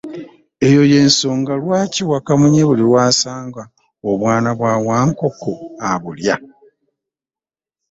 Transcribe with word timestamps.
Eyo 0.67 0.81
ye 0.91 0.99
nsonga 1.09 1.53
lwaki 1.61 2.01
Wakamunye 2.11 2.61
buli 2.69 2.85
w’asanga 2.93 3.61
obwana 4.09 4.49
bwa 4.57 4.73
Wankoko 4.87 5.49
abulya. 5.91 6.35